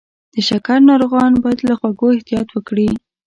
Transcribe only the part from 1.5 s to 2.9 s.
له خوږو احتیاط وکړي.